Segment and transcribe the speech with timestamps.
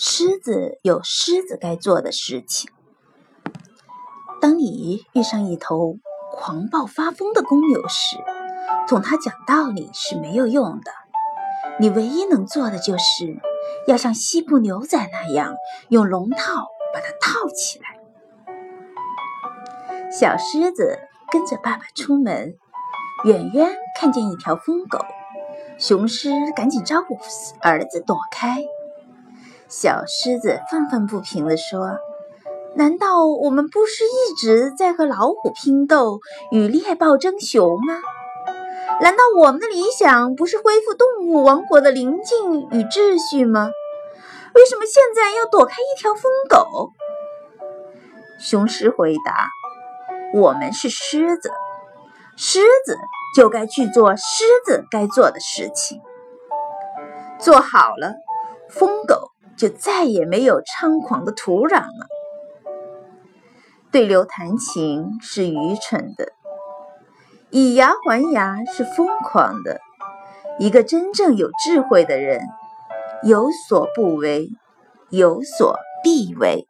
[0.00, 2.70] 狮子有狮子该做的事情。
[4.40, 5.96] 当你遇上一头
[6.30, 8.16] 狂暴发疯的公牛时，
[8.86, 10.92] 同他讲道理是没有用的。
[11.80, 13.40] 你唯一能做的就是，
[13.88, 15.56] 要像西部牛仔那样，
[15.88, 17.98] 用龙套把它套起来。
[20.12, 21.00] 小狮子
[21.32, 22.54] 跟着爸爸出门，
[23.24, 25.00] 远远看见一条疯狗，
[25.76, 27.18] 雄狮赶紧招呼
[27.60, 28.64] 儿子躲开。
[29.68, 31.98] 小狮子愤愤不平地说
[32.74, 36.20] ：“难道我们不是一直在和老虎拼斗，
[36.50, 38.00] 与猎豹争雄吗？
[39.02, 43.70] 难道我们的理想不是恢复动物王国的宁静与秩序吗？
[44.54, 46.92] 为什么现在要躲开一条疯狗？”
[48.40, 49.48] 雄狮回答
[50.32, 51.52] ：“我们是狮子，
[52.36, 52.96] 狮子
[53.36, 56.00] 就该去做狮子该做的事情。
[57.38, 58.14] 做好了，
[58.70, 59.27] 疯狗。”
[59.58, 62.06] 就再也没有猖狂的土壤了。
[63.90, 66.32] 对牛弹琴是愚蠢的，
[67.50, 69.80] 以牙还牙是疯狂的。
[70.58, 72.40] 一个真正有智慧的人，
[73.22, 74.50] 有所不为，
[75.10, 76.66] 有所必为。